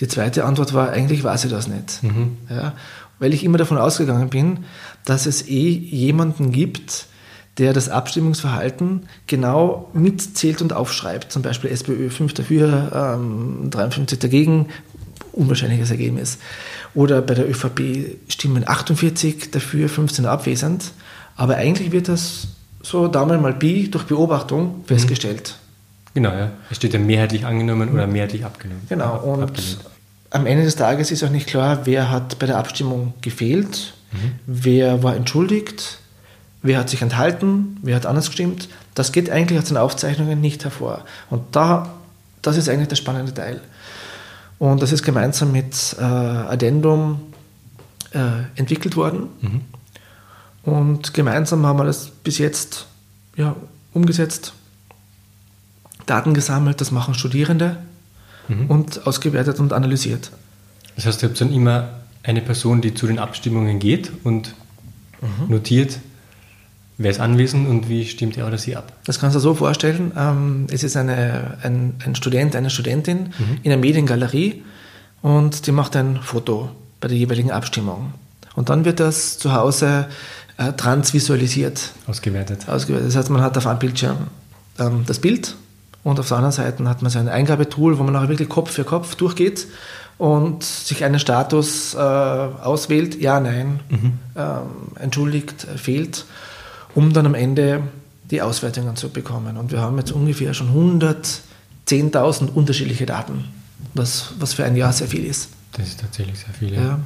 [0.01, 2.03] Die zweite Antwort war, eigentlich weiß ich das nicht.
[2.03, 2.39] Mhm.
[2.49, 2.75] Ja,
[3.19, 4.65] weil ich immer davon ausgegangen bin,
[5.05, 7.07] dass es eh jemanden gibt,
[7.59, 11.31] der das Abstimmungsverhalten genau mitzählt und aufschreibt.
[11.31, 14.69] Zum Beispiel SPÖ 5 dafür, ähm, 53 dagegen,
[15.33, 16.39] unwahrscheinliches Ergebnis.
[16.95, 20.93] Oder bei der ÖVP stimmen 48 dafür, 15 abwesend.
[21.37, 22.49] Aber eigentlich wird das
[22.83, 25.57] so damals mal Pi durch Beobachtung festgestellt.
[26.15, 26.51] Genau, ja.
[26.71, 28.83] Es steht ja mehrheitlich angenommen oder mehrheitlich abgenommen.
[28.89, 29.79] Genau, und abgelehnt.
[30.31, 34.33] am Ende des Tages ist auch nicht klar, wer hat bei der Abstimmung gefehlt, mhm.
[34.47, 35.99] wer war entschuldigt,
[36.63, 38.69] wer hat sich enthalten, wer hat anders gestimmt.
[38.95, 41.05] Das geht eigentlich aus den Aufzeichnungen nicht hervor.
[41.31, 41.95] Und da,
[42.43, 43.61] das ist eigentlich der spannende Teil.
[44.59, 47.21] Und das ist gemeinsam mit äh, Addendum
[48.13, 48.19] äh,
[48.57, 49.29] entwickelt worden.
[49.41, 49.61] Mhm.
[50.63, 52.87] Und gemeinsam haben wir das bis jetzt
[53.37, 53.57] ja,
[53.95, 54.53] umgesetzt,
[56.11, 57.77] Daten gesammelt, das machen Studierende
[58.49, 58.67] mhm.
[58.67, 60.31] und ausgewertet und analysiert.
[60.97, 61.91] Das heißt, ihr habt dann immer
[62.23, 64.55] eine Person, die zu den Abstimmungen geht und
[65.21, 65.51] mhm.
[65.51, 65.99] notiert,
[66.99, 68.93] wer ist anwesend und wie stimmt er oder sie ab.
[69.05, 73.33] Das kannst du dir so vorstellen, ähm, es ist eine, ein, ein Student, eine Studentin
[73.39, 73.59] mhm.
[73.63, 74.63] in einer Mediengalerie
[75.23, 76.71] und die macht ein Foto
[77.01, 78.13] bei der jeweiligen Abstimmung.
[78.55, 80.09] Und dann wird das zu Hause
[80.59, 81.93] äh, transvisualisiert.
[82.07, 82.69] Ausgewertet.
[82.69, 83.09] Ausgewertet.
[83.09, 84.27] Das heißt, man hat auf einem Bildschirm
[84.79, 85.57] ähm, das Bild
[86.03, 88.71] und auf der anderen Seite hat man so ein Eingabetool, wo man auch wirklich Kopf
[88.71, 89.67] für Kopf durchgeht
[90.19, 94.13] und sich einen Status äh, auswählt, ja, nein, mhm.
[94.37, 94.61] ähm,
[94.99, 96.25] entschuldigt, äh, fehlt,
[96.95, 97.83] um dann am Ende
[98.31, 99.57] die Auswertungen zu bekommen.
[99.57, 101.03] Und wir haben jetzt ungefähr schon
[101.87, 103.45] 110.000 unterschiedliche Daten,
[103.95, 105.51] was, was für ein Jahr sehr viel ist.
[105.73, 106.75] Das ist tatsächlich sehr viel.
[106.75, 106.99] Ja, ja,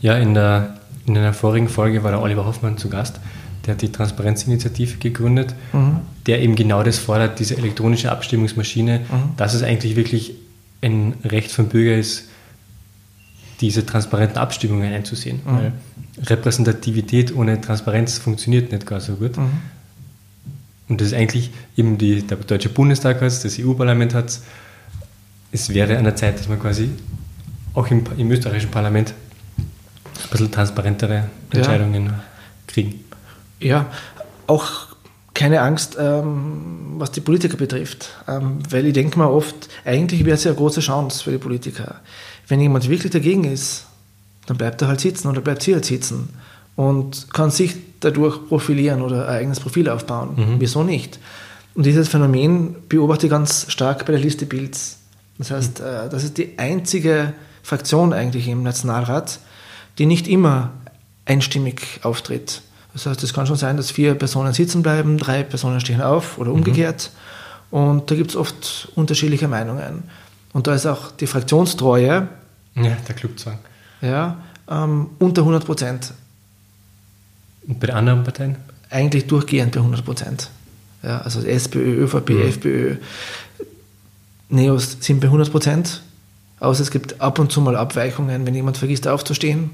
[0.00, 3.20] ja in der in einer vorigen Folge war der Oliver Hoffmann zu Gast.
[3.66, 5.98] Der hat die Transparenzinitiative gegründet, mhm.
[6.26, 9.36] der eben genau das fordert, diese elektronische Abstimmungsmaschine, mhm.
[9.36, 10.34] dass es eigentlich wirklich
[10.82, 12.28] ein Recht von Bürger ist,
[13.60, 15.40] diese transparenten Abstimmungen einzusehen.
[15.44, 15.50] Mhm.
[15.50, 15.72] Weil
[16.22, 19.36] Repräsentativität ohne Transparenz funktioniert nicht gar so gut.
[19.36, 19.50] Mhm.
[20.88, 24.40] Und das ist eigentlich eben die, der Deutsche Bundestag hat das EU-Parlament hat
[25.52, 25.68] es.
[25.68, 26.90] wäre an der Zeit, dass man quasi
[27.74, 29.14] auch im, im österreichischen Parlament
[29.58, 32.24] ein bisschen transparentere Entscheidungen ja.
[32.66, 33.04] kriegen.
[33.60, 33.86] Ja,
[34.46, 34.88] auch
[35.34, 38.10] keine Angst, ähm, was die Politiker betrifft.
[38.28, 41.38] Ähm, weil ich denke mir oft, eigentlich wäre es ja eine große Chance für die
[41.38, 42.00] Politiker.
[42.48, 43.86] Wenn jemand wirklich dagegen ist,
[44.46, 46.30] dann bleibt er halt sitzen oder bleibt sie halt sitzen
[46.76, 50.30] und kann sich dadurch profilieren oder ein eigenes Profil aufbauen.
[50.36, 50.56] Mhm.
[50.58, 51.18] Wieso nicht?
[51.74, 54.98] Und dieses Phänomen beobachte ich ganz stark bei der Liste Bilds.
[55.38, 55.86] Das heißt, mhm.
[55.86, 59.38] äh, das ist die einzige Fraktion eigentlich im Nationalrat,
[59.98, 60.72] die nicht immer
[61.24, 62.62] einstimmig auftritt.
[62.92, 66.38] Das heißt, es kann schon sein, dass vier Personen sitzen bleiben, drei Personen stehen auf
[66.38, 66.56] oder mhm.
[66.56, 67.10] umgekehrt.
[67.70, 67.78] Mhm.
[67.78, 70.04] Und da gibt es oft unterschiedliche Meinungen.
[70.52, 72.28] Und da ist auch die Fraktionstreue.
[72.74, 73.58] Ja, der Clubzwang.
[74.00, 76.12] Ja, ähm, unter 100 Prozent.
[77.66, 78.56] Und bei den anderen Parteien?
[78.88, 80.50] Eigentlich durchgehend bei 100 Prozent.
[81.02, 82.42] Ja, also SPÖ, ÖVP, mhm.
[82.42, 82.96] FPÖ,
[84.48, 86.02] Neos sind bei 100 Prozent.
[86.58, 89.70] Außer es gibt ab und zu mal Abweichungen, wenn jemand vergisst aufzustehen.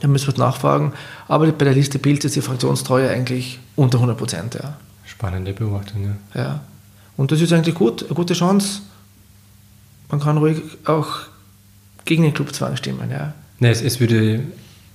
[0.00, 0.92] Dann müssen wir nachfragen.
[1.28, 4.54] Aber bei der Liste Bild ist die Fraktionstreue eigentlich unter 100 Prozent.
[4.54, 4.76] Ja.
[5.04, 6.04] Spannende Beobachtung,
[6.34, 6.40] ja.
[6.40, 6.60] ja.
[7.16, 8.80] Und das ist eigentlich gut, eine gute Chance.
[10.10, 11.20] Man kann ruhig auch
[12.04, 13.10] gegen den Clubzwang stimmen.
[13.10, 13.32] Ja.
[13.58, 14.44] Nee, es, es würde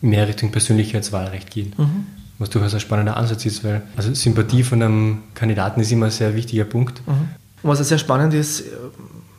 [0.02, 1.74] mehr Richtung Persönlichkeitswahlrecht gehen.
[1.78, 2.06] Mhm.
[2.38, 6.12] Was durchaus ein spannender Ansatz ist, weil also Sympathie von einem Kandidaten ist immer ein
[6.12, 7.06] sehr wichtiger Punkt.
[7.08, 7.30] Mhm.
[7.64, 8.64] Was sehr spannend ist,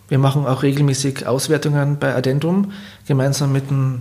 [0.09, 2.73] wir machen auch regelmäßig Auswertungen bei Addendum,
[3.07, 4.01] gemeinsam mit dem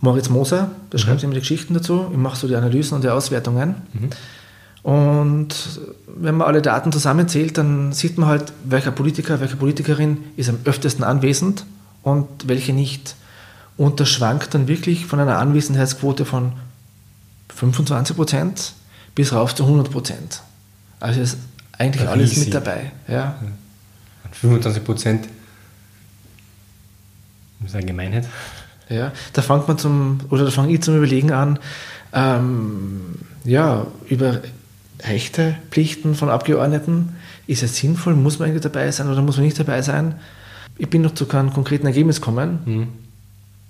[0.00, 1.04] Moritz Moser, der mhm.
[1.04, 2.08] schreibt immer die Geschichten dazu.
[2.10, 3.74] Ich mache so die Analysen und die Auswertungen.
[3.92, 4.10] Mhm.
[4.82, 10.48] Und wenn man alle Daten zusammenzählt, dann sieht man halt, welcher Politiker, welche Politikerin ist
[10.48, 11.66] am öftesten anwesend
[12.02, 13.14] und welche nicht.
[13.76, 16.52] Und das schwankt dann wirklich von einer Anwesenheitsquote von
[17.54, 18.72] 25 Prozent
[19.14, 20.42] bis rauf zu 100 Prozent.
[20.98, 21.36] Also ist
[21.72, 22.12] eigentlich Riesig.
[22.12, 22.92] alles mit dabei.
[23.08, 23.34] Ja.
[24.32, 25.28] 25 Prozent
[27.64, 28.26] ist eine Gemeinheit.
[28.90, 31.58] Ja, da fängt man zum, oder da fange ich zum Überlegen an,
[32.12, 33.00] ähm,
[33.44, 34.40] ja, über
[35.02, 37.16] Rechte, Pflichten von Abgeordneten.
[37.46, 38.14] Ist es sinnvoll?
[38.14, 40.16] Muss man eigentlich dabei sein oder muss man nicht dabei sein?
[40.76, 42.58] Ich bin noch zu keinem konkreten Ergebnis gekommen.
[42.64, 42.88] Mhm.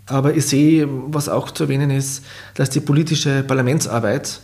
[0.06, 4.40] Aber ich sehe, was auch zu erwähnen ist, dass die politische Parlamentsarbeit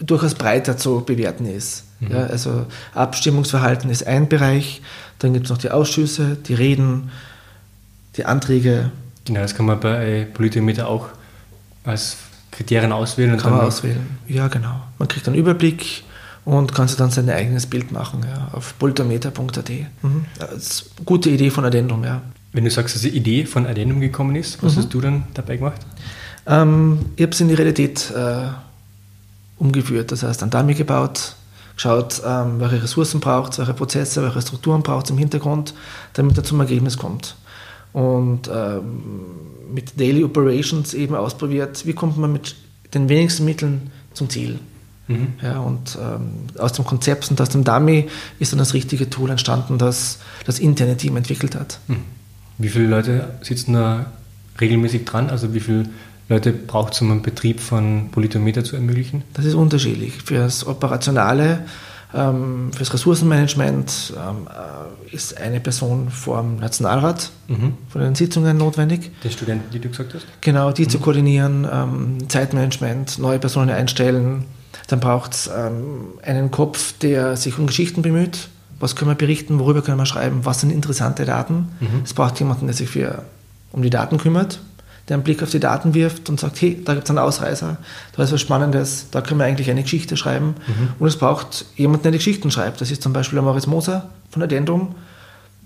[0.00, 1.84] durchaus breiter zu bewerten ist.
[2.00, 2.10] Mhm.
[2.12, 4.82] Ja, also Abstimmungsverhalten ist ein Bereich,
[5.18, 7.10] dann gibt es noch die Ausschüsse, die Reden,
[8.16, 8.90] die Anträge.
[9.26, 11.08] Genau, das kann man bei Politometer auch
[11.84, 12.16] als
[12.50, 13.32] Kriterien auswählen.
[13.32, 14.80] Und kann man auswählen, ja genau.
[14.98, 16.04] Man kriegt einen Überblick
[16.44, 19.70] und kann sich dann sein eigenes Bild machen ja, auf politometer.at.
[20.02, 20.24] Mhm.
[21.04, 22.22] Gute Idee von Addendum, ja.
[22.52, 24.78] Wenn du sagst, dass die Idee von Addendum gekommen ist, was mhm.
[24.78, 25.80] hast du dann dabei gemacht?
[26.46, 28.46] Ähm, ich habe es in die Realität äh,
[29.58, 30.12] umgeführt.
[30.12, 31.34] Das heißt, ein Dummy gebaut,
[31.74, 35.74] geschaut, ähm, welche Ressourcen braucht es, welche Prozesse, welche Strukturen braucht es im Hintergrund,
[36.12, 37.34] damit er zum Ergebnis kommt.
[37.96, 39.00] Und ähm,
[39.72, 42.54] mit Daily Operations eben ausprobiert, wie kommt man mit
[42.92, 44.58] den wenigsten Mitteln zum Ziel.
[45.08, 45.28] Mhm.
[45.42, 49.30] Ja, und ähm, aus dem Konzept und aus dem Dummy ist dann das richtige Tool
[49.30, 51.80] entstanden, das das interne Team entwickelt hat.
[51.88, 52.00] Mhm.
[52.58, 54.12] Wie viele Leute sitzen da
[54.60, 55.30] regelmäßig dran?
[55.30, 55.88] Also wie viele
[56.28, 59.22] Leute braucht es, um einen Betrieb von Politometer zu ermöglichen?
[59.32, 60.12] Das ist unterschiedlich.
[60.22, 61.60] Für das Operationale,
[62.16, 67.74] ähm, für das Ressourcenmanagement ähm, äh, ist eine Person vor dem Nationalrat mhm.
[67.88, 69.10] von den Sitzungen notwendig.
[69.22, 70.26] Die Studenten, die du gesagt hast?
[70.40, 70.88] Genau, die mhm.
[70.88, 74.44] zu koordinieren, ähm, Zeitmanagement, neue Personen einstellen.
[74.88, 78.48] Dann braucht es ähm, einen Kopf, der sich um Geschichten bemüht.
[78.78, 81.68] Was können wir berichten, worüber können wir schreiben, was sind interessante Daten.
[81.80, 82.02] Mhm.
[82.04, 83.22] Es braucht jemanden, der sich für,
[83.72, 84.60] um die Daten kümmert
[85.08, 87.76] der einen Blick auf die Daten wirft und sagt, hey, da gibt es einen Ausreißer,
[88.16, 90.54] da ist was Spannendes, da können wir eigentlich eine Geschichte schreiben.
[90.66, 90.88] Mhm.
[90.98, 92.80] Und es braucht jemanden, der die Geschichten schreibt.
[92.80, 94.94] Das ist zum Beispiel der Moritz Moser von Addendum,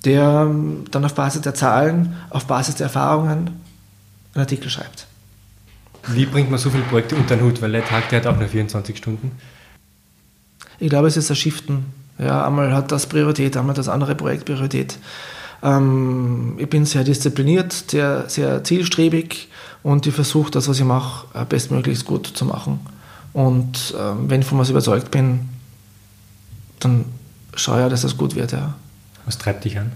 [0.05, 3.61] der ähm, dann auf Basis der Zahlen, auf Basis der Erfahrungen
[4.35, 5.07] einen Artikel schreibt.
[6.09, 7.61] Wie bringt man so viele Projekte unter den Hut?
[7.63, 9.33] Weil der Tag, der hat auch nur 24 Stunden.
[10.79, 11.87] Ich glaube, es ist ein Shiften.
[12.19, 14.99] Ja, einmal hat das Priorität, einmal das andere Projekt Priorität.
[15.63, 19.49] Ähm, ich bin sehr diszipliniert, sehr, sehr zielstrebig
[19.83, 22.81] und ich versuche das, was ich mache, äh, bestmöglichst gut zu machen.
[23.33, 25.49] Und ähm, wenn ich von was überzeugt bin,
[26.81, 27.05] dann
[27.55, 28.53] schaue ich, dass das gut wird.
[28.53, 28.75] Ja.
[29.27, 29.93] Was treibt dich an?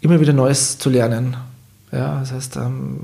[0.00, 1.36] Immer wieder Neues zu lernen.
[1.92, 3.00] Ja, das heißt, ähm,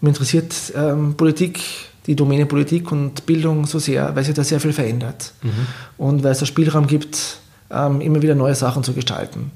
[0.00, 1.60] mich interessiert ähm, Politik,
[2.06, 5.34] die Domäne Politik und Bildung so sehr, weil sich da sehr viel verändert.
[5.42, 5.66] Mhm.
[5.98, 7.38] Und weil es da Spielraum gibt,
[7.70, 9.50] ähm, immer wieder neue Sachen zu gestalten.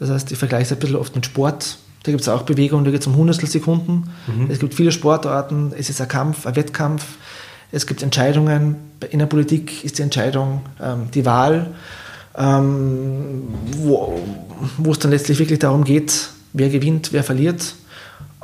[0.00, 1.78] Das heißt, ich vergleiche es ein bisschen oft mit Sport.
[2.02, 4.08] Da gibt es auch Bewegungen, da geht es um Hundertstelsekunden.
[4.26, 4.50] Mhm.
[4.50, 7.04] Es gibt viele Sportarten, es ist ein Kampf, ein Wettkampf.
[7.70, 8.76] Es gibt Entscheidungen.
[9.10, 11.74] In der Politik ist die Entscheidung ähm, die Wahl,
[12.36, 13.42] ähm,
[13.76, 14.20] wo,
[14.78, 17.74] wo es dann letztlich wirklich darum geht, wer gewinnt, wer verliert.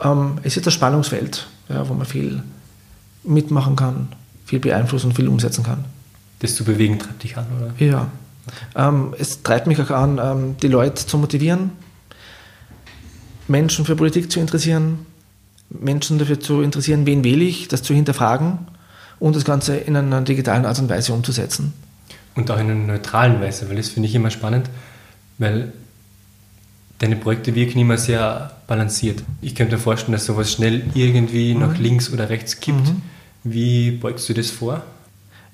[0.02, 2.42] Ähm, es ist das Spannungsfeld, ja, wo man viel
[3.24, 4.08] mitmachen kann,
[4.44, 5.86] viel beeinflussen und viel umsetzen kann.
[6.40, 7.72] Das zu bewegen treibt dich an, oder?
[7.78, 8.10] Ja,
[8.74, 11.72] ähm, es treibt mich auch an, ähm, die Leute zu motivieren,
[13.48, 15.06] Menschen für Politik zu interessieren,
[15.70, 18.58] Menschen dafür zu interessieren, wen wähle ich, das zu hinterfragen
[19.18, 21.72] und das Ganze in einer digitalen Art und Weise umzusetzen.
[22.34, 24.68] Und auch in einer neutralen Weise, weil das finde ich immer spannend,
[25.38, 25.72] weil
[26.98, 29.22] deine Projekte wirken immer sehr balanciert.
[29.40, 31.60] Ich könnte mir vorstellen, dass sowas schnell irgendwie mhm.
[31.60, 32.88] nach links oder rechts kippt.
[32.88, 33.02] Mhm.
[33.44, 34.82] Wie beugst du das vor?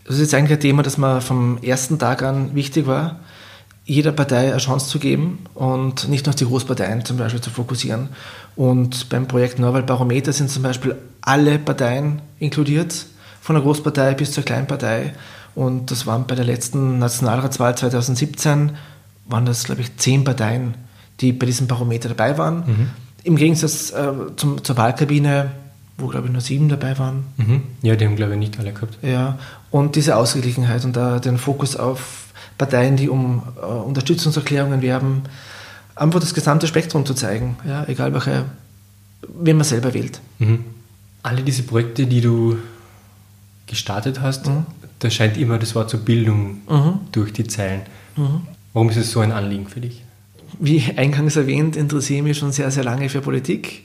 [0.05, 3.21] Das ist jetzt eigentlich ein Thema, das mir vom ersten Tag an wichtig war,
[3.85, 7.51] jeder Partei eine Chance zu geben und nicht nur auf die Großparteien zum Beispiel zu
[7.51, 8.11] fokussieren.
[8.55, 13.07] Und beim Projekt Norwald Barometer sind zum Beispiel alle Parteien inkludiert,
[13.41, 15.15] von der Großpartei bis zur Kleinpartei.
[15.55, 18.73] Und das waren bei der letzten Nationalratswahl 2017,
[19.27, 20.75] waren das, glaube ich, zehn Parteien,
[21.21, 22.59] die bei diesem Barometer dabei waren.
[22.59, 22.91] Mhm.
[23.25, 25.51] Im Gegensatz äh, zum, zur Wahlkabine
[26.03, 27.25] wo glaube ich nur sieben dabei waren.
[27.37, 27.62] Mhm.
[27.83, 28.99] Ja, die haben glaube ich nicht alle gehabt.
[29.03, 29.38] Ja,
[29.71, 32.27] und diese Ausgeglichenheit und da den Fokus auf
[32.59, 35.23] Parteien, die um äh, Unterstützungserklärungen werben,
[35.95, 38.45] einfach das gesamte Spektrum zu zeigen, ja, egal welche,
[39.29, 40.21] wen man selber wählt.
[40.38, 40.65] Mhm.
[41.23, 42.59] Alle diese Projekte, die du
[43.67, 44.67] gestartet hast, mhm.
[44.99, 47.01] da scheint immer das Wort zur Bildung mhm.
[47.12, 47.83] durch die Zeilen.
[48.17, 48.43] Mhm.
[48.73, 50.03] Warum ist es so ein Anliegen für dich?
[50.59, 53.85] Wie eingangs erwähnt, interessiere ich mich schon sehr, sehr lange für Politik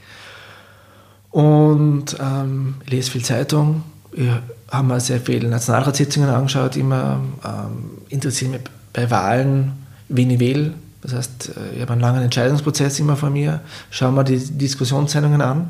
[1.32, 3.84] und ähm, lese viel Zeitung.
[4.12, 4.30] Ich
[4.70, 8.62] habe mir sehr viele Nationalratssitzungen angeschaut, immer ähm, interessiere mich
[8.94, 9.74] bei Wahlen,
[10.10, 10.74] wen ich wähle.
[11.02, 15.42] Das heißt, äh, ich habe einen langen Entscheidungsprozess immer vor mir, schaue mir die Diskussionssendungen
[15.42, 15.70] an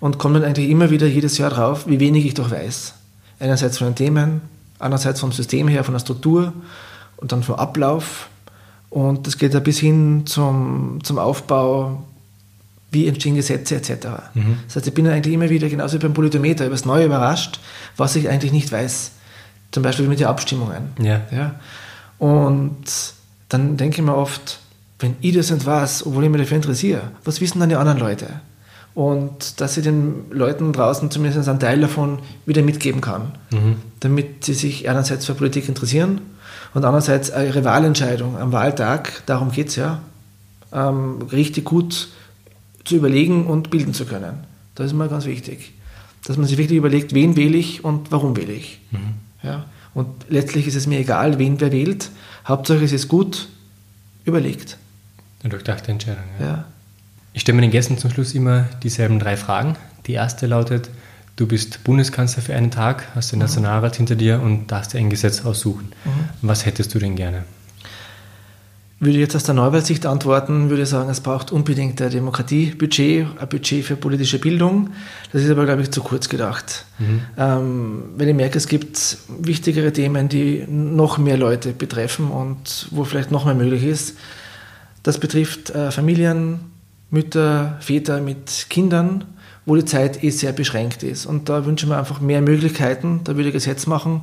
[0.00, 2.94] und komme dann eigentlich immer wieder jedes Jahr drauf, wie wenig ich doch weiß.
[3.40, 4.40] Einerseits von den Themen,
[4.78, 6.52] andererseits vom System her, von der Struktur
[7.16, 8.28] und dann vom Ablauf.
[8.90, 12.04] Und das geht ja bis hin zum, zum Aufbau
[12.94, 13.90] wie entstehen Gesetze etc.
[14.34, 14.58] Mhm.
[14.66, 17.60] Das heißt, ich bin eigentlich immer wieder, genauso wie beim Politometer, über das Neue überrascht,
[17.96, 19.10] was ich eigentlich nicht weiß.
[19.72, 20.92] Zum Beispiel mit den Abstimmungen.
[21.00, 21.22] Ja.
[21.30, 21.56] ja.
[22.18, 22.86] Und
[23.48, 24.60] dann denke ich mir oft,
[25.00, 27.98] wenn ich das nicht weiß, obwohl ich mich dafür interessiere, was wissen dann die anderen
[27.98, 28.28] Leute?
[28.94, 33.76] Und dass ich den Leuten draußen zumindest einen Teil davon wieder mitgeben kann, mhm.
[34.00, 36.20] damit sie sich einerseits für Politik interessieren
[36.74, 39.98] und andererseits ihre Wahlentscheidung am Wahltag, darum geht es ja,
[40.72, 42.08] ähm, richtig gut
[42.84, 44.44] zu überlegen und bilden zu können.
[44.74, 45.72] Das ist mal ganz wichtig.
[46.24, 48.80] Dass man sich wirklich überlegt, wen wähle ich und warum wähle ich.
[48.90, 49.14] Mhm.
[49.42, 49.66] Ja?
[49.94, 52.10] Und letztlich ist es mir egal, wen wer wählt.
[52.46, 53.48] Hauptsache es ist gut
[54.24, 54.78] überlegt.
[55.42, 56.24] Eine durchdachte Entscheidung.
[56.40, 56.46] Ja.
[56.46, 56.64] ja.
[57.32, 59.76] Ich stelle meinen Gästen zum Schluss immer dieselben drei Fragen.
[60.06, 60.88] Die erste lautet,
[61.36, 63.44] du bist Bundeskanzler für einen Tag, hast den mhm.
[63.44, 65.92] Nationalrat hinter dir und darfst dir ein Gesetz aussuchen.
[66.04, 66.10] Mhm.
[66.42, 67.44] Was hättest du denn gerne?
[69.04, 73.26] Würde ich jetzt aus der Neuwaldsicht antworten, würde ich sagen, es braucht unbedingt ein Demokratiebudget,
[73.38, 74.90] ein Budget für politische Bildung.
[75.30, 76.86] Das ist aber, glaube ich, zu kurz gedacht.
[76.98, 77.20] Mhm.
[77.36, 83.04] Ähm, weil ich merke, es gibt wichtigere Themen, die noch mehr Leute betreffen und wo
[83.04, 84.16] vielleicht noch mehr möglich ist.
[85.02, 86.60] Das betrifft äh, Familien,
[87.10, 89.24] Mütter, Väter mit Kindern,
[89.66, 91.26] wo die Zeit eh sehr beschränkt ist.
[91.26, 93.20] Und da wünsche ich mir einfach mehr Möglichkeiten.
[93.24, 94.22] Da würde ich Gesetz machen,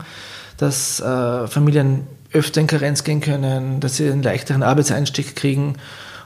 [0.62, 5.74] dass äh, Familien öfter in Karenz gehen können, dass sie einen leichteren Arbeitseinstieg kriegen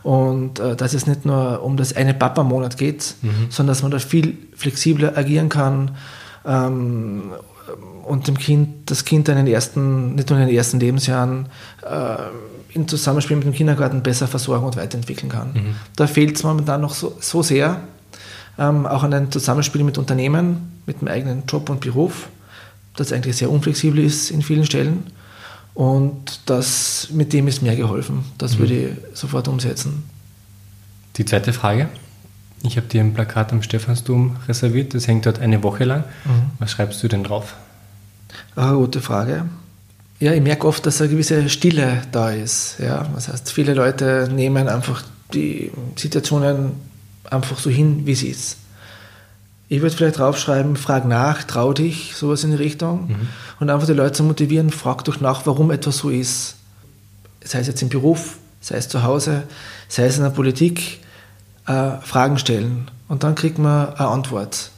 [0.03, 3.47] und äh, dass es nicht nur um das eine Papa-Monat geht, mhm.
[3.49, 5.91] sondern dass man da viel flexibler agieren kann
[6.45, 7.31] ähm,
[8.05, 11.47] und dem Kind, das Kind in den ersten, nicht nur in den ersten Lebensjahren
[11.89, 15.53] äh, im Zusammenspiel mit dem Kindergarten besser versorgen und weiterentwickeln kann.
[15.53, 15.75] Mhm.
[15.95, 17.79] Da fehlt es momentan noch so, so sehr,
[18.59, 22.27] ähm, auch an einem Zusammenspiel mit Unternehmen, mit dem eigenen Job und Beruf,
[22.95, 25.07] das eigentlich sehr unflexibel ist in vielen Stellen.
[25.73, 28.23] Und das, mit dem ist mir geholfen.
[28.37, 28.59] Das mhm.
[28.59, 30.03] würde ich sofort umsetzen.
[31.17, 31.89] Die zweite Frage.
[32.63, 34.93] Ich habe dir ein Plakat am Stephansdom reserviert.
[34.93, 36.05] Das hängt dort eine Woche lang.
[36.23, 36.51] Mhm.
[36.59, 37.55] Was schreibst du denn drauf?
[38.55, 39.45] Ah, gute Frage.
[40.19, 42.77] Ja, ich merke oft, dass eine gewisse Stille da ist.
[42.79, 45.03] Ja, das heißt, viele Leute nehmen einfach
[45.33, 46.71] die Situationen
[47.29, 48.57] einfach so hin, wie sie ist.
[49.75, 53.09] Ich würde vielleicht draufschreiben, frag nach, trau dich, sowas in die Richtung.
[53.09, 53.27] Mhm.
[53.59, 56.55] Und einfach die Leute zu motivieren, frag doch nach, warum etwas so ist.
[57.43, 59.43] Sei es jetzt im Beruf, sei es zu Hause,
[59.89, 61.01] sei es in der Politik,
[61.67, 62.89] äh, Fragen stellen.
[63.09, 64.71] Und dann kriegt man eine Antwort.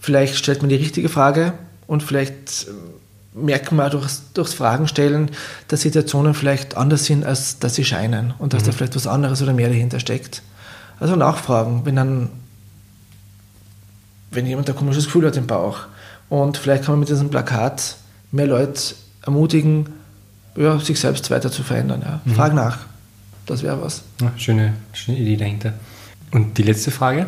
[0.00, 1.52] Vielleicht stellt man die richtige Frage
[1.86, 5.30] und vielleicht äh, merkt man durchs, durchs Fragen stellen,
[5.68, 8.66] dass Situationen vielleicht anders sind, als dass sie scheinen und dass mhm.
[8.66, 10.42] da vielleicht was anderes oder mehr dahinter steckt.
[10.98, 12.30] Also nachfragen, wenn dann
[14.32, 15.80] wenn jemand ein komisches Gefühl hat im Bauch.
[16.28, 17.96] Und vielleicht kann man mit diesem Plakat
[18.30, 19.86] mehr Leute ermutigen,
[20.56, 22.02] ja, sich selbst weiter zu verändern.
[22.04, 22.20] Ja.
[22.24, 22.34] Mhm.
[22.34, 22.78] Frag nach.
[23.46, 24.02] Das wäre was.
[24.20, 25.74] Ja, schöne, schöne Idee dahinter.
[26.30, 27.26] Und die letzte Frage.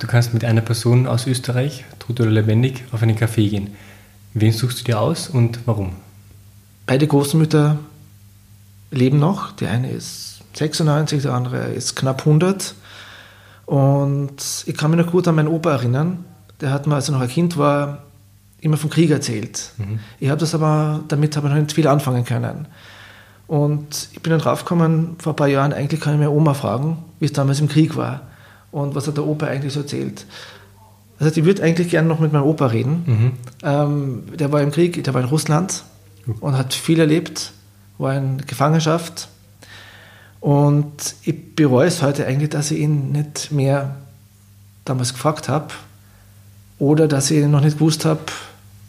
[0.00, 3.70] Du kannst mit einer Person aus Österreich, tot oder lebendig, auf einen Café gehen.
[4.34, 5.92] Wen suchst du dir aus und warum?
[6.86, 7.78] Beide Großmütter
[8.90, 9.52] leben noch.
[9.52, 12.74] Die eine ist 96, der andere ist knapp 100.
[13.66, 16.24] Und ich kann mich noch gut an meinen Opa erinnern.
[16.60, 18.04] Der hat mir, als er noch ein Kind war,
[18.60, 19.72] immer vom Krieg erzählt.
[19.76, 20.00] Mhm.
[20.20, 22.66] Ich habe das aber, damit habe ich noch nicht viel anfangen können.
[23.46, 26.98] Und ich bin dann draufgekommen, vor ein paar Jahren, eigentlich kann ich meine Oma fragen,
[27.20, 28.22] wie es damals im Krieg war
[28.72, 30.24] und was hat der Opa eigentlich so erzählt.
[31.18, 33.02] Also ich würde eigentlich gerne noch mit meinem Opa reden.
[33.06, 33.32] Mhm.
[33.62, 35.84] Ähm, der war im Krieg, der war in Russland
[36.40, 37.52] und hat viel erlebt,
[37.98, 39.28] war in Gefangenschaft
[40.44, 43.96] und ich bereue es heute eigentlich, dass ich ihn nicht mehr
[44.84, 45.68] damals gefragt habe
[46.78, 48.20] oder dass ich noch nicht gewusst habe,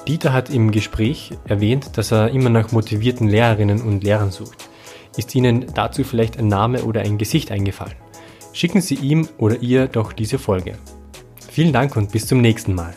[0.09, 4.69] Dieter hat im Gespräch erwähnt, dass er immer nach motivierten Lehrerinnen und Lehrern sucht.
[5.17, 7.95] Ist Ihnen dazu vielleicht ein Name oder ein Gesicht eingefallen?
[8.53, 10.77] Schicken Sie ihm oder ihr doch diese Folge.
[11.49, 12.97] Vielen Dank und bis zum nächsten Mal.